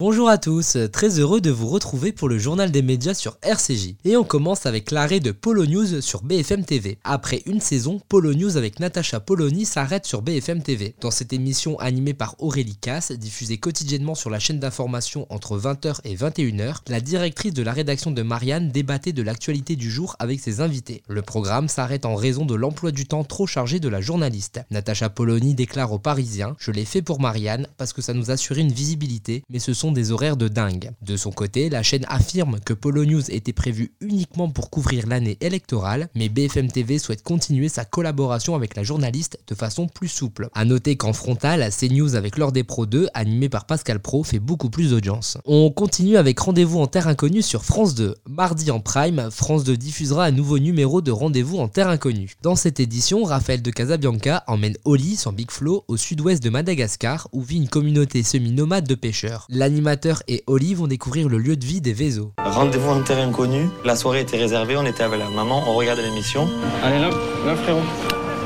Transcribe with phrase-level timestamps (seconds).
[0.00, 3.96] Bonjour à tous, très heureux de vous retrouver pour le journal des médias sur RCJ.
[4.06, 6.96] Et on commence avec l'arrêt de Polo News sur BFM TV.
[7.04, 10.94] Après une saison, Polo News avec Natacha Polony s'arrête sur BFM TV.
[11.02, 15.98] Dans cette émission animée par Aurélie Casse, diffusée quotidiennement sur la chaîne d'information entre 20h
[16.04, 20.40] et 21h, la directrice de la rédaction de Marianne débattait de l'actualité du jour avec
[20.40, 21.02] ses invités.
[21.10, 24.62] Le programme s'arrête en raison de l'emploi du temps trop chargé de la journaliste.
[24.70, 28.62] Natacha Polony déclare aux Parisiens Je l'ai fait pour Marianne parce que ça nous assurait
[28.62, 30.92] une visibilité, mais ce sont des horaires de dingue.
[31.02, 35.38] De son côté, la chaîne affirme que Polo News était prévu uniquement pour couvrir l'année
[35.40, 40.48] électorale, mais BFM TV souhaite continuer sa collaboration avec la journaliste de façon plus souple.
[40.54, 44.38] A noter qu'en frontal, CNews avec l'heure des Pro 2, animé par Pascal Pro, fait
[44.38, 45.38] beaucoup plus d'audience.
[45.44, 48.16] On continue avec Rendez-vous en Terre Inconnue sur France 2.
[48.28, 52.34] Mardi en prime, France 2 diffusera un nouveau numéro de Rendez-vous en Terre Inconnue.
[52.42, 57.28] Dans cette édition, Raphaël de Casabianca emmène Oli, son Big Flow, au sud-ouest de Madagascar,
[57.32, 59.46] où vit une communauté semi-nomade de pêcheurs
[59.80, 62.32] animateur et Oli vont découvrir le lieu de vie des Vézos.
[62.36, 63.66] Rendez-vous en terrain inconnu.
[63.82, 66.46] La soirée était réservée, on était avec la maman, on regardait l'émission.
[66.84, 67.08] Allez là,
[67.46, 67.80] là frérot.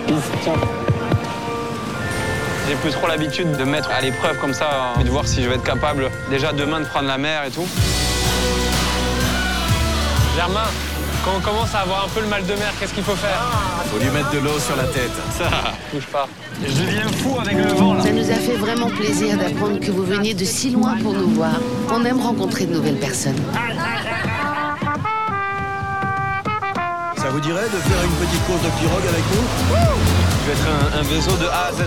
[0.07, 0.53] tiens.
[2.69, 5.49] J'ai plus trop l'habitude de mettre à l'épreuve comme ça et de voir si je
[5.49, 7.67] vais être capable déjà demain de prendre la mer et tout.
[10.37, 10.69] Germain,
[11.25, 13.41] quand on commence à avoir un peu le mal de mer, qu'est-ce qu'il faut faire
[13.91, 15.11] Faut lui mettre de l'eau sur la tête.
[15.39, 15.49] Ça,
[15.93, 16.29] bouge pas.
[16.63, 18.03] Je deviens fou avec le vent là.
[18.03, 21.29] Ça nous a fait vraiment plaisir d'apprendre que vous veniez de si loin pour nous
[21.29, 21.55] voir.
[21.91, 23.41] On aime rencontrer de nouvelles personnes.
[27.17, 29.77] Ça vous dirait de faire une petite course de pirogue avec nous
[30.43, 31.87] Je vais être un, un vaisseau de A à Z.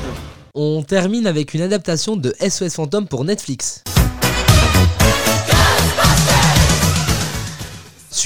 [0.55, 3.83] On termine avec une adaptation de SOS Phantom pour Netflix.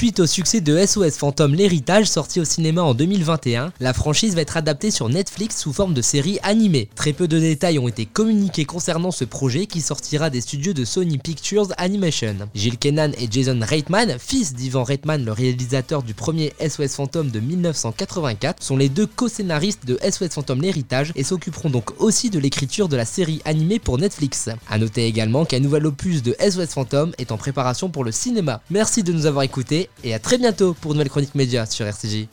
[0.02, 4.40] Suite au succès de SOS Phantom L'Héritage sorti au cinéma en 2021, la franchise va
[4.40, 6.88] être adaptée sur Netflix sous forme de série animée.
[6.96, 10.84] Très peu de détails ont été communiqués concernant ce projet qui sortira des studios de
[10.84, 12.34] Sony Pictures Animation.
[12.52, 17.38] Gilles Kennan et Jason Reitman, fils d'Ivan Reitman, le réalisateur du premier SOS Phantom de
[17.38, 22.88] 1984, sont les deux co-scénaristes de SOS Phantom L'Héritage et s'occuperont donc aussi de l'écriture
[22.88, 24.48] de la série animée pour Netflix.
[24.68, 28.62] A noter également qu'un nouvel opus de SOS Phantom est en préparation pour le cinéma.
[28.68, 31.86] Merci de nous avoir écoutés et à très bientôt pour une nouvelle chronique média sur
[31.86, 32.26] RCJ.